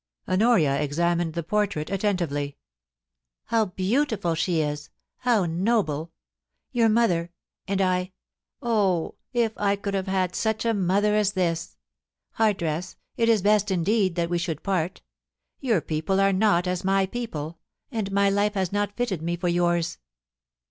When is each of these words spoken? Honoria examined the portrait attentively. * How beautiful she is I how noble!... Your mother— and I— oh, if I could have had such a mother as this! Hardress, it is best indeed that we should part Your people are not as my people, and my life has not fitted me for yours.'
Honoria 0.27 0.81
examined 0.81 1.33
the 1.33 1.43
portrait 1.43 1.91
attentively. 1.91 2.57
* 3.03 3.45
How 3.51 3.65
beautiful 3.65 4.33
she 4.33 4.59
is 4.59 4.89
I 5.19 5.29
how 5.29 5.45
noble!... 5.45 6.11
Your 6.71 6.89
mother— 6.89 7.29
and 7.67 7.79
I— 7.81 8.13
oh, 8.63 9.13
if 9.31 9.55
I 9.59 9.75
could 9.75 9.93
have 9.93 10.07
had 10.07 10.33
such 10.35 10.65
a 10.65 10.73
mother 10.73 11.13
as 11.15 11.33
this! 11.33 11.77
Hardress, 12.39 12.95
it 13.15 13.29
is 13.29 13.43
best 13.43 13.69
indeed 13.69 14.15
that 14.15 14.31
we 14.31 14.39
should 14.39 14.63
part 14.63 15.03
Your 15.59 15.81
people 15.81 16.19
are 16.19 16.33
not 16.33 16.65
as 16.65 16.83
my 16.83 17.05
people, 17.05 17.59
and 17.91 18.11
my 18.11 18.27
life 18.27 18.55
has 18.55 18.71
not 18.71 18.95
fitted 18.97 19.21
me 19.21 19.35
for 19.35 19.49
yours.' 19.49 19.99